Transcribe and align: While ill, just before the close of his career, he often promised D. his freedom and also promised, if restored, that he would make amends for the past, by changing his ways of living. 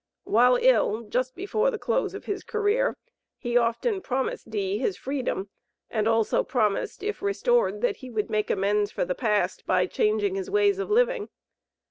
While 0.23 0.57
ill, 0.59 1.03
just 1.03 1.35
before 1.35 1.69
the 1.69 1.77
close 1.77 2.15
of 2.15 2.25
his 2.25 2.43
career, 2.43 2.97
he 3.37 3.55
often 3.55 4.01
promised 4.01 4.49
D. 4.49 4.79
his 4.79 4.97
freedom 4.97 5.51
and 5.91 6.07
also 6.07 6.43
promised, 6.43 7.03
if 7.03 7.21
restored, 7.21 7.81
that 7.81 7.97
he 7.97 8.09
would 8.09 8.31
make 8.31 8.49
amends 8.49 8.89
for 8.91 9.05
the 9.05 9.13
past, 9.13 9.63
by 9.67 9.85
changing 9.85 10.33
his 10.33 10.49
ways 10.49 10.79
of 10.79 10.89
living. 10.89 11.29